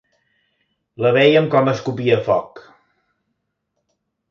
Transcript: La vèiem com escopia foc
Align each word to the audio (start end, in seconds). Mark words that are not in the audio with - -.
La 1.05 1.11
vèiem 1.17 1.51
com 1.57 1.69
escopia 1.75 2.17
foc 2.31 2.65